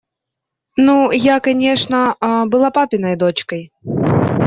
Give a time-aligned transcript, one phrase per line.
[0.77, 2.15] Но я, конечно,
[2.47, 3.71] была папиной дочкой.